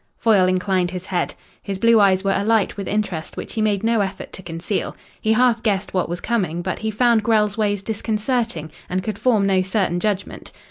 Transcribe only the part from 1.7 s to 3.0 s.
blue eyes were alight with